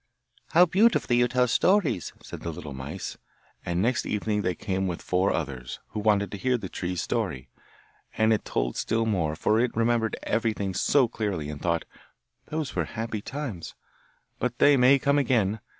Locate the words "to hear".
6.31-6.57